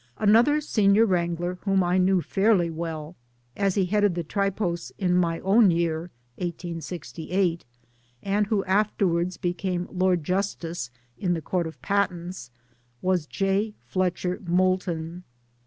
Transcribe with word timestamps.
Another 0.17 0.61
Senior 0.61 1.05
Wrangler 1.05 1.59
whom 1.61 1.83
I 1.83 1.99
knew 1.99 2.21
fairly 2.23 2.71
well, 2.71 3.15
as 3.55 3.75
he 3.75 3.85
headed 3.85 4.15
the 4.15 4.23
Tripos 4.23 4.91
in 4.97 5.15
my 5.15 5.39
own 5.41 5.69
year 5.69 6.09
(1868), 6.37 7.63
and 8.23 8.47
who 8.47 8.65
afterwards 8.65 9.37
became 9.37 9.87
Lord 9.91 10.23
Justice 10.23 10.89
(in 11.19 11.35
the 11.35 11.39
Court 11.43 11.67
of 11.67 11.79
Patents) 11.83 12.49
was 13.03 13.27
J. 13.27 13.75
Fletcher 13.85 14.41
Moulton. 14.43 15.23